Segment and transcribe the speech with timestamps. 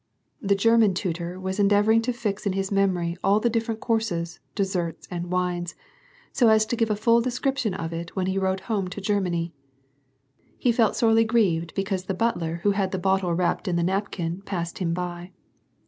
[0.41, 5.07] The German tutor was endeavoring to tix in his memory all the different courses, desserts,
[5.11, 5.75] and wines,
[6.35, 9.53] 80 as to give a full description of it when he wrote home to Germany;
[10.57, 14.41] he felt sorely grieved because the butler who had the bottle wrapped in the napkin
[14.41, 15.33] passed him by.